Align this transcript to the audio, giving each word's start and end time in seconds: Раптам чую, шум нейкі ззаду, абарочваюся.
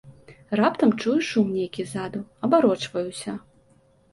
Раптам 0.59 0.93
чую, 1.01 1.13
шум 1.27 1.47
нейкі 1.57 1.85
ззаду, 1.91 2.25
абарочваюся. 2.49 3.37